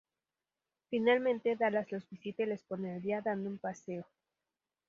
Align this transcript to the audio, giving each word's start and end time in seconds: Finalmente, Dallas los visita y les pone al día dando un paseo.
Finalmente, 0.89 1.55
Dallas 1.55 1.91
los 1.91 2.09
visita 2.09 2.41
y 2.41 2.47
les 2.47 2.63
pone 2.63 2.91
al 2.95 3.03
día 3.03 3.21
dando 3.21 3.51
un 3.51 3.59
paseo. 3.59 4.03